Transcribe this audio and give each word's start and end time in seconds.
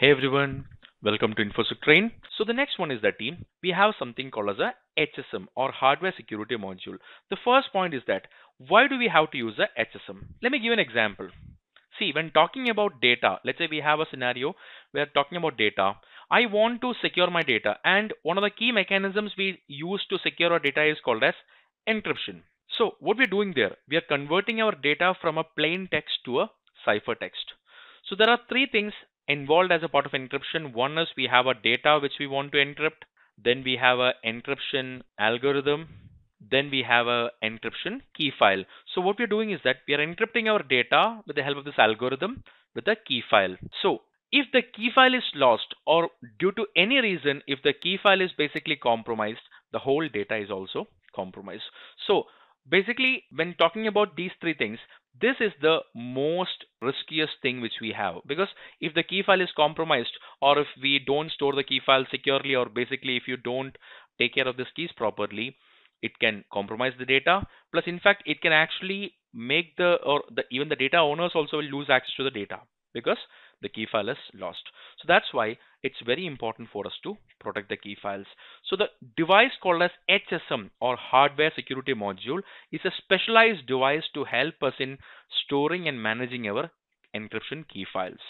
Hey 0.00 0.10
everyone, 0.10 0.64
welcome 1.02 1.34
to 1.34 1.44
InfoSec 1.44 1.82
Train. 1.82 2.10
So 2.38 2.44
the 2.44 2.54
next 2.54 2.78
one 2.78 2.90
is 2.90 3.02
that 3.02 3.18
team, 3.18 3.44
we 3.62 3.68
have 3.68 3.92
something 3.98 4.30
called 4.30 4.48
as 4.48 4.56
a 4.58 4.72
HSM 4.98 5.44
or 5.54 5.70
hardware 5.72 6.14
security 6.16 6.56
module. 6.56 6.96
The 7.28 7.36
first 7.44 7.70
point 7.70 7.92
is 7.92 8.00
that 8.06 8.22
why 8.56 8.88
do 8.88 8.96
we 8.96 9.10
have 9.12 9.30
to 9.32 9.36
use 9.36 9.58
a 9.58 9.68
HSM? 9.78 10.22
Let 10.42 10.52
me 10.52 10.58
give 10.58 10.72
an 10.72 10.78
example. 10.78 11.28
See, 11.98 12.12
when 12.14 12.30
talking 12.30 12.70
about 12.70 13.02
data, 13.02 13.40
let's 13.44 13.58
say 13.58 13.68
we 13.70 13.82
have 13.84 14.00
a 14.00 14.06
scenario 14.10 14.54
where 14.92 15.04
talking 15.04 15.36
about 15.36 15.58
data. 15.58 15.96
I 16.30 16.46
want 16.46 16.80
to 16.80 16.94
secure 17.02 17.30
my 17.30 17.42
data 17.42 17.76
and 17.84 18.14
one 18.22 18.38
of 18.38 18.42
the 18.42 18.56
key 18.58 18.72
mechanisms 18.72 19.32
we 19.36 19.60
use 19.68 20.02
to 20.08 20.16
secure 20.24 20.50
our 20.50 20.60
data 20.60 20.82
is 20.82 20.96
called 21.04 21.22
as 21.24 21.34
encryption. 21.86 22.40
So 22.78 22.92
what 23.00 23.18
we're 23.18 23.26
doing 23.26 23.52
there, 23.54 23.76
we 23.86 23.98
are 23.98 24.08
converting 24.08 24.62
our 24.62 24.72
data 24.72 25.12
from 25.20 25.36
a 25.36 25.44
plain 25.44 25.88
text 25.92 26.20
to 26.24 26.40
a 26.40 26.50
ciphertext. 26.88 27.52
So 28.08 28.16
there 28.16 28.30
are 28.30 28.40
three 28.48 28.66
things 28.66 28.94
involved 29.30 29.72
as 29.72 29.82
a 29.84 29.88
part 29.88 30.06
of 30.06 30.12
encryption. 30.12 30.72
One 30.74 30.98
is 30.98 31.08
we 31.16 31.28
have 31.30 31.46
a 31.46 31.54
data 31.54 31.98
which 32.02 32.18
we 32.18 32.26
want 32.26 32.52
to 32.52 32.58
encrypt. 32.58 33.02
Then 33.42 33.62
we 33.64 33.76
have 33.80 33.98
a 33.98 34.12
encryption 34.26 35.02
algorithm. 35.18 35.88
Then 36.50 36.70
we 36.70 36.82
have 36.88 37.06
a 37.06 37.30
encryption 37.44 38.00
key 38.16 38.32
file. 38.36 38.64
So 38.94 39.00
what 39.00 39.18
we're 39.18 39.34
doing 39.34 39.52
is 39.52 39.60
that 39.64 39.82
we 39.86 39.94
are 39.94 40.06
encrypting 40.06 40.50
our 40.52 40.62
data 40.62 41.20
with 41.26 41.36
the 41.36 41.42
help 41.42 41.58
of 41.58 41.64
this 41.64 41.78
algorithm 41.78 42.42
with 42.74 42.88
a 42.88 42.96
key 42.96 43.22
file. 43.30 43.56
So 43.82 44.00
if 44.32 44.46
the 44.52 44.62
key 44.62 44.90
file 44.94 45.14
is 45.14 45.24
lost 45.34 45.74
or 45.86 46.10
due 46.38 46.52
to 46.52 46.66
any 46.76 47.00
reason, 47.00 47.42
if 47.46 47.62
the 47.62 47.72
key 47.72 47.98
file 48.02 48.20
is 48.20 48.32
basically 48.36 48.76
compromised, 48.76 49.46
the 49.72 49.78
whole 49.78 50.08
data 50.08 50.36
is 50.36 50.50
also 50.50 50.88
compromised. 51.14 51.64
So 52.06 52.24
basically 52.68 53.24
when 53.34 53.54
talking 53.54 53.86
about 53.86 54.16
these 54.16 54.32
three 54.40 54.54
things, 54.54 54.78
this 55.18 55.36
is 55.40 55.52
the 55.60 55.78
most 55.94 56.64
riskiest 56.82 57.32
thing 57.42 57.60
which 57.60 57.80
we 57.80 57.92
have 57.92 58.16
because 58.26 58.48
if 58.80 58.94
the 58.94 59.02
key 59.02 59.22
file 59.24 59.40
is 59.40 59.50
compromised 59.56 60.16
or 60.40 60.58
if 60.58 60.66
we 60.82 60.98
don't 60.98 61.30
store 61.32 61.54
the 61.54 61.64
key 61.64 61.80
file 61.84 62.04
securely 62.10 62.54
or 62.54 62.66
basically 62.66 63.16
if 63.16 63.26
you 63.26 63.36
don't 63.36 63.76
take 64.18 64.34
care 64.34 64.48
of 64.48 64.56
these 64.56 64.72
keys 64.76 64.90
properly 64.96 65.56
it 66.02 66.18
can 66.20 66.44
compromise 66.52 66.92
the 66.98 67.04
data 67.04 67.46
plus 67.72 67.84
in 67.86 67.98
fact 67.98 68.22
it 68.26 68.40
can 68.40 68.52
actually 68.52 69.14
make 69.32 69.76
the 69.76 69.94
or 70.04 70.22
the 70.34 70.44
even 70.50 70.68
the 70.68 70.76
data 70.76 70.96
owners 70.98 71.32
also 71.34 71.56
will 71.58 71.64
lose 71.76 71.90
access 71.90 72.14
to 72.16 72.24
the 72.24 72.30
data 72.30 72.58
because 72.94 73.18
the 73.62 73.68
key 73.68 73.86
file 73.90 74.08
is 74.08 74.16
lost. 74.34 74.62
So 74.98 75.04
that's 75.06 75.32
why 75.32 75.58
it's 75.82 76.00
very 76.04 76.26
important 76.26 76.68
for 76.72 76.86
us 76.86 76.92
to 77.02 77.16
protect 77.38 77.68
the 77.68 77.76
key 77.76 77.96
files. 78.00 78.26
So 78.68 78.76
the 78.76 78.88
device 79.16 79.52
called 79.62 79.82
as 79.82 79.90
HSM 80.10 80.70
or 80.80 80.96
hardware 80.96 81.52
security 81.54 81.94
module 81.94 82.42
is 82.72 82.80
a 82.84 82.90
specialized 82.98 83.66
device 83.66 84.04
to 84.14 84.24
help 84.24 84.54
us 84.62 84.74
in 84.78 84.98
storing 85.44 85.88
and 85.88 86.02
managing 86.02 86.48
our 86.48 86.70
encryption 87.14 87.66
key 87.68 87.86
files. 87.92 88.20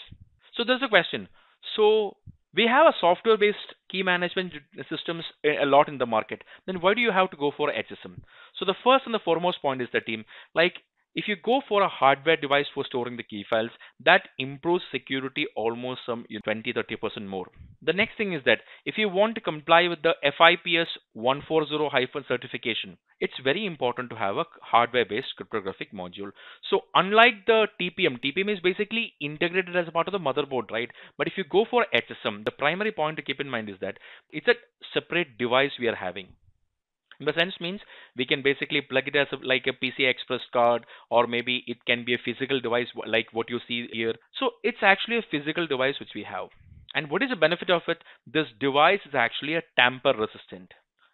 So 0.55 0.63
there's 0.63 0.83
a 0.83 0.89
question. 0.89 1.27
So 1.75 2.17
we 2.53 2.67
have 2.67 2.87
a 2.87 2.97
software 2.99 3.37
based 3.37 3.75
key 3.89 4.03
management 4.03 4.53
systems 4.89 5.23
eh, 5.43 5.61
a 5.61 5.65
lot 5.65 5.87
in 5.87 5.97
the 5.97 6.05
market. 6.05 6.43
Then 6.65 6.81
why 6.81 6.93
do 6.93 7.01
you 7.01 7.11
have 7.11 7.31
to 7.31 7.37
go 7.37 7.51
for 7.55 7.71
HSM? 7.71 8.21
So 8.57 8.65
the 8.65 8.75
first 8.83 9.05
and 9.05 9.13
the 9.13 9.19
foremost 9.19 9.61
point 9.61 9.81
is 9.81 9.87
the 9.93 10.01
team 10.01 10.25
like 10.53 10.75
if 11.15 11.27
you 11.27 11.35
go 11.35 11.61
for 11.67 11.81
a 11.81 11.89
hardware 11.89 12.37
device 12.37 12.67
for 12.73 12.85
storing 12.85 13.17
the 13.17 13.23
key 13.23 13.43
files, 13.49 13.71
that 14.03 14.29
improves 14.37 14.83
security 14.91 15.45
almost 15.55 16.01
some 16.05 16.25
20-30% 16.47 17.27
more. 17.27 17.47
The 17.81 17.93
next 17.93 18.17
thing 18.17 18.33
is 18.33 18.43
that 18.45 18.59
if 18.85 18.97
you 18.97 19.09
want 19.09 19.35
to 19.35 19.41
comply 19.41 19.87
with 19.87 20.01
the 20.03 20.13
FIPS 20.23 20.89
140 21.13 22.23
certification, 22.27 22.97
it's 23.19 23.33
very 23.43 23.65
important 23.65 24.09
to 24.09 24.15
have 24.15 24.37
a 24.37 24.45
hardware-based 24.61 25.35
cryptographic 25.35 25.93
module. 25.93 26.31
So 26.69 26.81
unlike 26.95 27.45
the 27.45 27.67
TPM, 27.79 28.19
TPM 28.23 28.53
is 28.53 28.59
basically 28.59 29.13
integrated 29.19 29.75
as 29.75 29.87
a 29.87 29.91
part 29.91 30.07
of 30.07 30.11
the 30.13 30.19
motherboard, 30.19 30.71
right? 30.71 30.89
But 31.17 31.27
if 31.27 31.33
you 31.37 31.43
go 31.43 31.65
for 31.69 31.85
HSM, 31.93 32.45
the 32.45 32.51
primary 32.51 32.91
point 32.91 33.17
to 33.17 33.23
keep 33.23 33.39
in 33.39 33.49
mind 33.49 33.69
is 33.69 33.77
that 33.81 33.97
it's 34.31 34.47
a 34.47 34.55
separate 34.93 35.37
device 35.37 35.71
we 35.79 35.87
are 35.87 35.95
having. 35.95 36.29
The 37.23 37.33
sense 37.33 37.53
means 37.61 37.81
we 38.17 38.25
can 38.25 38.41
basically 38.41 38.81
plug 38.81 39.07
it 39.07 39.15
as 39.15 39.27
a, 39.31 39.35
like 39.45 39.67
a 39.67 39.73
PCI 39.73 40.09
Express 40.09 40.41
card 40.51 40.85
or 41.11 41.27
maybe 41.27 41.63
it 41.67 41.85
can 41.85 42.03
be 42.03 42.15
a 42.15 42.17
physical 42.17 42.59
device 42.59 42.87
like 43.05 43.27
what 43.31 43.49
you 43.49 43.59
see 43.67 43.87
here. 43.93 44.15
So 44.39 44.51
it's 44.63 44.81
actually 44.81 45.17
a 45.17 45.25
physical 45.29 45.67
device 45.67 45.99
which 45.99 46.15
we 46.15 46.23
have. 46.23 46.49
And 46.95 47.11
what 47.11 47.21
is 47.21 47.29
the 47.29 47.35
benefit 47.35 47.69
of 47.69 47.83
it? 47.87 48.03
This 48.25 48.47
device 48.59 49.01
is 49.05 49.13
actually 49.13 49.53
a 49.53 49.61
tamper 49.77 50.13
resistant. 50.13 50.73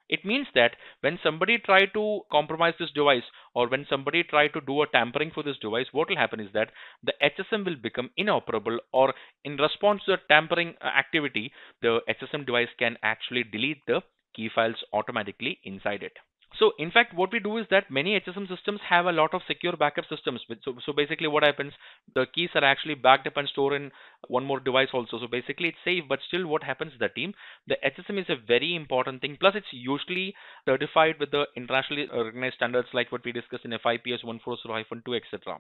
It 0.10 0.24
means 0.24 0.48
that 0.56 0.78
when 1.02 1.20
somebody 1.22 1.58
try 1.58 1.86
to 1.88 2.22
compromise 2.32 2.76
this 2.80 2.92
device 2.92 3.26
or 3.54 3.68
when 3.68 3.86
somebody 3.90 4.24
try 4.24 4.48
to 4.48 4.62
do 4.62 4.82
a 4.82 4.88
tampering 4.88 5.32
for 5.32 5.44
this 5.44 5.58
device, 5.58 5.88
what 5.92 6.08
will 6.08 6.16
happen 6.16 6.40
is 6.40 6.52
that 6.54 6.72
the 7.04 7.14
HSM 7.22 7.66
will 7.66 7.76
become 7.76 8.10
inoperable 8.16 8.80
or 8.94 9.14
in 9.44 9.58
response 9.58 10.04
to 10.06 10.12
the 10.12 10.22
tampering 10.30 10.76
uh, 10.80 10.86
activity, 10.88 11.52
the 11.82 12.00
HSM 12.08 12.46
device 12.46 12.70
can 12.80 12.98
actually 13.04 13.44
delete 13.44 13.86
the 13.86 14.02
key 14.38 14.50
files 14.54 14.82
automatically 14.94 15.60
inside 15.66 16.04
it. 16.04 16.14
So 16.60 16.72
in 16.80 16.92
fact, 16.92 17.14
what 17.14 17.32
we 17.32 17.40
do 17.40 17.58
is 17.58 17.66
that 17.70 17.92
many 17.92 18.20
HSM 18.20 18.48
systems 18.48 18.80
have 18.90 19.06
a 19.06 19.12
lot 19.12 19.34
of 19.34 19.42
secure 19.48 19.76
backup 19.78 20.06
systems. 20.10 20.42
So, 20.64 20.76
so 20.84 20.94
basically 20.94 21.28
what 21.28 21.44
happens, 21.44 21.74
the 22.16 22.26
keys 22.34 22.50
are 22.56 22.64
actually 22.64 22.96
backed 22.96 23.28
up 23.28 23.38
and 23.38 23.48
stored 23.50 23.74
in 23.74 23.92
one 24.28 24.46
more 24.46 24.60
device 24.60 24.88
also. 24.94 25.20
So 25.20 25.28
basically 25.28 25.70
it's 25.70 25.84
safe, 25.86 26.06
but 26.10 26.20
still 26.28 26.48
what 26.48 26.64
happens 26.64 26.94
to 26.94 27.00
the 27.00 27.10
team, 27.10 27.34
the 27.68 27.78
HSM 27.86 28.20
is 28.20 28.30
a 28.30 28.38
very 28.48 28.76
important 28.76 29.22
thing. 29.22 29.38
Plus 29.40 29.56
it's 29.56 29.72
usually 29.72 30.34
certified 30.66 31.16
with 31.20 31.32
the 31.32 31.46
internationally 31.56 32.08
recognized 32.12 32.56
standards 32.56 32.88
like 32.94 33.12
what 33.12 33.26
we 33.26 33.32
discussed 33.32 33.66
in 33.66 33.72
FIPS 33.72 34.24
140-2, 34.24 35.16
etc. 35.16 35.60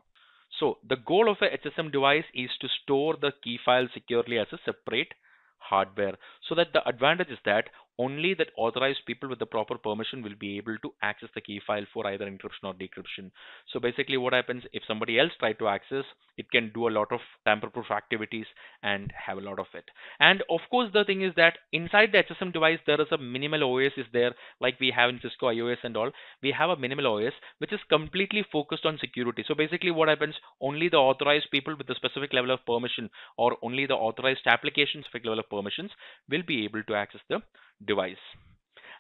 So 0.60 0.78
the 0.88 0.96
goal 0.96 1.30
of 1.30 1.38
a 1.42 1.58
HSM 1.58 1.92
device 1.92 2.26
is 2.34 2.50
to 2.62 2.68
store 2.82 3.18
the 3.22 3.34
key 3.44 3.60
file 3.64 3.88
securely 3.94 4.40
as 4.40 4.48
a 4.52 4.60
separate 4.66 5.14
hardware 5.60 6.18
so 6.48 6.56
that 6.56 6.72
the 6.74 6.88
advantage 6.88 7.30
is 7.30 7.40
that 7.46 7.70
only 8.00 8.34
that 8.36 8.52
authorized 8.58 9.00
people 9.06 9.30
with 9.30 9.40
the 9.40 9.46
proper 9.46 9.78
permission 9.78 10.22
will 10.22 10.36
be 10.40 10.58
able 10.58 10.78
to 10.84 10.94
access 11.02 11.30
the 11.34 11.42
key 11.42 11.60
file 11.66 11.86
for 11.94 12.06
either 12.08 12.26
encryption 12.26 12.64
or 12.64 12.74
decryption. 12.74 13.32
So 13.74 13.80
basically 13.80 14.18
what 14.18 14.34
happens 14.34 14.64
if 14.74 14.84
somebody 14.88 15.20
else 15.20 15.32
try 15.40 15.54
to 15.54 15.68
access, 15.68 16.06
it 16.38 16.52
can 16.52 16.72
do 16.74 16.88
a 16.88 16.92
lot 16.92 17.12
of 17.12 17.20
tamper-proof 17.46 17.90
activities 17.92 18.46
and 18.84 19.12
have 19.12 19.38
a 19.38 19.42
lot 19.42 19.60
of 19.60 19.66
it. 19.74 19.86
And 20.20 20.44
of 20.50 20.60
course 20.70 20.90
the 20.94 21.04
thing 21.04 21.22
is 21.24 21.34
that 21.36 21.58
inside 21.74 22.12
the 22.12 22.24
HSM 22.24 22.54
device 22.54 22.80
there 22.86 23.02
is 23.02 23.08
a 23.12 23.18
minimal 23.18 23.64
OS 23.64 23.94
is 23.98 24.06
there 24.14 24.34
like 24.62 24.80
we 24.80 24.92
have 24.96 25.10
in 25.10 25.20
Cisco 25.22 25.48
IOS 25.48 25.78
and 25.84 25.98
all. 25.98 26.12
We 26.44 26.52
have 26.52 26.70
a 26.70 26.78
minimal 26.78 27.08
OS 27.08 27.34
which 27.58 27.74
is 27.74 27.80
completely 27.90 28.46
focused 28.52 28.86
on 28.86 28.98
security. 29.00 29.44
So 29.48 29.56
basically 29.56 29.92
what 29.92 30.10
happens 30.10 30.36
only 30.62 30.90
the 30.90 30.98
authorized 30.98 31.50
people 31.52 31.76
with 31.76 31.90
a 31.90 31.96
specific 31.96 32.34
level 32.34 32.52
of 32.52 32.66
permission 32.66 33.10
or 33.38 33.58
only 33.64 33.86
the 33.88 33.96
authorized 33.96 34.46
applications 34.46 35.06
specific 35.08 35.26
level 35.26 35.40
of 35.40 35.50
permissions 35.50 35.92
will 36.30 36.44
be 36.46 36.64
able 36.66 36.84
to 36.84 36.96
access 36.96 37.22
the 37.30 37.42
device. 37.86 38.18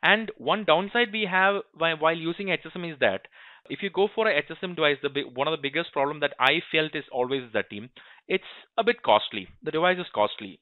And 0.01 0.31
one 0.37 0.63
downside 0.63 1.11
we 1.11 1.25
have 1.25 1.63
while 1.73 2.17
using 2.17 2.47
HSM 2.47 2.93
is 2.93 2.99
that 2.99 3.27
if 3.69 3.81
you 3.81 3.89
go 3.89 4.07
for 4.13 4.27
a 4.27 4.41
HSM 4.41 4.75
device, 4.75 4.97
the 5.01 5.23
one 5.33 5.47
of 5.47 5.51
the 5.51 5.61
biggest 5.61 5.91
problem 5.91 6.19
that 6.21 6.35
I 6.39 6.61
felt 6.71 6.95
is 6.95 7.03
always 7.11 7.51
the 7.51 7.63
team. 7.63 7.89
It's 8.27 8.43
a 8.77 8.83
bit 8.83 9.01
costly. 9.01 9.47
The 9.63 9.71
device 9.71 9.97
is 9.99 10.07
costly. 10.13 10.59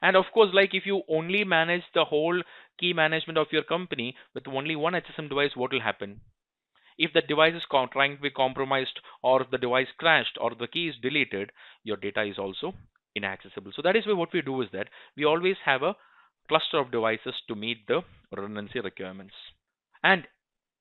And 0.00 0.16
of 0.16 0.26
course, 0.32 0.50
like 0.52 0.74
if 0.74 0.86
you 0.86 1.02
only 1.08 1.44
manage 1.44 1.84
the 1.94 2.04
whole 2.04 2.42
key 2.78 2.92
management 2.92 3.38
of 3.38 3.52
your 3.52 3.64
company 3.64 4.16
with 4.34 4.48
only 4.48 4.76
one 4.76 4.94
HSM 4.94 5.28
device, 5.28 5.54
what 5.54 5.72
will 5.72 5.80
happen? 5.80 6.20
If 6.96 7.12
the 7.12 7.22
device 7.22 7.54
is 7.54 7.62
trying 7.92 8.16
to 8.16 8.22
be 8.22 8.30
compromised 8.30 9.00
or 9.22 9.44
the 9.48 9.58
device 9.58 9.88
crashed 9.98 10.36
or 10.40 10.54
the 10.54 10.66
key 10.66 10.88
is 10.88 10.96
deleted, 11.00 11.52
your 11.84 11.96
data 11.96 12.22
is 12.22 12.38
also 12.38 12.74
inaccessible. 13.14 13.72
So 13.74 13.82
that 13.82 13.96
is 13.96 14.06
why 14.06 14.14
what 14.14 14.32
we 14.32 14.42
do 14.42 14.60
is 14.62 14.68
that 14.72 14.88
we 15.16 15.24
always 15.24 15.56
have 15.64 15.82
a 15.82 15.96
cluster 16.48 16.78
of 16.78 16.90
devices 16.90 17.34
to 17.48 17.54
meet 17.54 17.86
the 17.86 18.02
redundancy 18.32 18.80
requirements. 18.80 19.34
And 20.02 20.26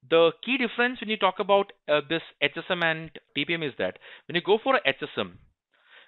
the 0.10 0.32
key 0.44 0.58
difference 0.58 1.00
when 1.02 1.10
you 1.10 1.18
talk 1.18 1.40
about 1.40 1.74
uh, 1.88 2.02
this 2.10 2.22
HSM 2.42 2.84
and 2.84 3.12
TPM 3.36 3.68
is 3.68 3.74
that 3.78 3.98
when 4.28 4.36
you 4.36 4.42
go 4.42 4.58
for 4.64 4.80
HSM, 4.86 5.34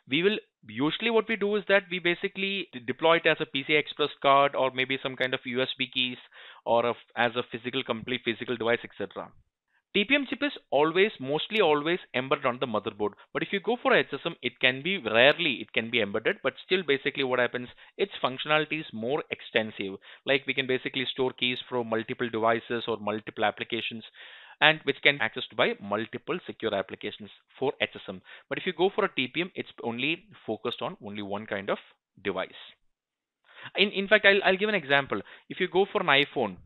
we 0.09 0.23
will 0.23 0.37
usually 0.67 1.09
what 1.09 1.27
we 1.27 1.35
do 1.35 1.55
is 1.55 1.63
that 1.67 1.83
we 1.91 1.99
basically 1.99 2.67
deploy 2.87 3.17
it 3.17 3.25
as 3.25 3.37
a 3.39 3.45
PCI 3.45 3.79
Express 3.79 4.09
card 4.21 4.56
or 4.56 4.71
maybe 4.71 4.97
some 5.01 5.15
kind 5.15 5.33
of 5.33 5.39
USB 5.41 5.91
keys 5.94 6.17
or 6.65 6.85
a, 6.85 6.94
as 7.15 7.35
a 7.35 7.44
physical 7.51 7.83
complete 7.83 8.21
physical 8.25 8.57
device 8.57 8.79
etc. 8.83 9.29
TPM 9.95 10.27
chip 10.30 10.44
is 10.44 10.51
always, 10.69 11.12
mostly 11.19 11.62
always 11.62 11.97
embedded 12.13 12.45
on 12.45 12.59
the 12.59 12.68
motherboard. 12.68 13.13
But 13.33 13.41
if 13.41 13.51
you 13.51 13.59
go 13.59 13.75
for 13.81 13.91
HSM, 13.91 14.36
it 14.44 14.59
can 14.59 14.83
be 14.83 15.00
rarely, 15.00 15.53
it 15.62 15.74
can 15.74 15.89
be 15.89 16.00
embedded, 16.00 16.38
but 16.44 16.53
still 16.63 16.83
basically 16.83 17.24
what 17.24 17.39
happens, 17.39 17.69
its 17.97 18.12
functionality 18.24 18.81
is 18.81 18.94
more 18.94 19.24
extensive. 19.31 19.97
Like 20.27 20.45
we 20.45 20.53
can 20.53 20.68
basically 20.68 21.06
store 21.12 21.33
keys 21.33 21.57
from 21.68 21.89
multiple 21.89 22.30
devices 22.30 22.83
or 22.88 22.97
multiple 22.97 23.44
applications 23.44 24.03
and 24.62 24.80
which 24.83 25.01
can 25.01 25.18
be 25.18 25.21
accessed 25.21 25.56
by 25.56 25.74
multiple 25.81 26.38
secure 26.45 26.75
applications 26.75 27.31
for 27.57 27.74
HSM. 27.81 28.21
But 28.47 28.59
if 28.59 28.68
you 28.68 28.74
go 28.74 28.91
for 28.94 29.06
a 29.06 29.09
TPM, 29.09 29.50
it's 29.56 29.69
only 29.83 30.25
focused 30.45 30.83
on 30.83 30.97
only 31.03 31.24
one 31.24 31.47
kind 31.47 31.68
of 31.68 31.80
device. 32.24 32.62
In, 33.75 33.89
in 33.89 34.07
fact, 34.07 34.25
I'll, 34.25 34.44
I'll 34.44 34.57
give 34.57 34.69
an 34.69 34.75
example. 34.75 35.19
If 35.50 35.59
you 35.59 35.68
go 35.68 35.88
for 35.91 36.01
an 36.01 36.07
iPhone, 36.07 36.57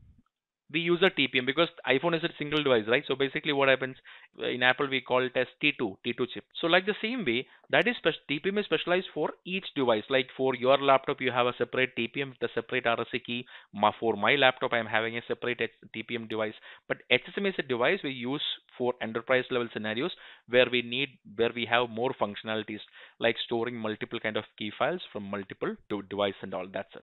we 0.74 0.80
use 0.80 1.02
a 1.04 1.10
TPM 1.12 1.46
because 1.46 1.70
iPhone 1.88 2.18
is 2.18 2.24
a 2.24 2.30
single 2.38 2.64
device, 2.64 2.86
right? 2.88 3.04
So 3.08 3.16
basically 3.16 3.54
what 3.54 3.70
happens 3.70 3.96
in 4.40 4.64
Apple, 4.64 4.88
we 4.90 5.02
call 5.02 5.24
it 5.24 5.38
as 5.38 5.48
T2, 5.62 5.98
T2 6.04 6.26
chip. 6.34 6.46
So 6.60 6.68
like 6.68 6.86
the 6.88 6.96
same 7.02 7.24
way, 7.24 7.48
that 7.70 7.88
is 7.88 7.96
TPM 8.30 8.58
is 8.60 8.66
specialized 8.66 9.08
for 9.14 9.30
each 9.46 9.66
device. 9.76 10.04
Like 10.10 10.28
for 10.36 10.56
your 10.56 10.78
laptop, 10.78 11.22
you 11.22 11.32
have 11.32 11.46
a 11.46 11.54
separate 11.58 11.96
TPM 11.96 12.30
with 12.30 12.50
a 12.50 12.54
separate 12.54 12.86
RSA 12.86 13.24
key. 13.24 13.46
For 14.00 14.16
my 14.16 14.36
laptop, 14.36 14.74
I'm 14.74 14.88
having 14.88 15.18
a 15.18 15.22
separate 15.28 15.62
TPM 15.96 16.28
device. 16.28 16.56
But 16.88 16.98
HSM 17.12 17.48
is 17.48 17.56
a 17.60 17.64
device 17.64 18.00
we 18.04 18.12
use 18.12 18.44
for 18.78 18.94
enterprise 19.02 19.46
level 19.52 19.70
scenarios 19.72 20.12
where 20.50 20.68
we 20.72 20.82
need, 20.82 21.10
where 21.36 21.52
we 21.56 21.66
have 21.70 21.90
more 21.90 22.14
functionalities 22.20 22.82
like 23.20 23.36
storing 23.46 23.76
multiple 23.76 24.20
kind 24.20 24.38
of 24.38 24.44
key 24.58 24.72
files 24.78 25.02
from 25.12 25.30
multiple 25.30 25.76
device 26.10 26.34
and 26.42 26.54
all. 26.54 26.68
That's 26.68 26.96
it. 26.96 27.04